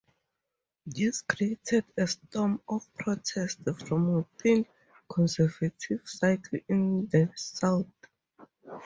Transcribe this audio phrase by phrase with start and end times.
[0.87, 4.65] This created a storm of protest from within
[5.07, 7.85] conservative circles in the South.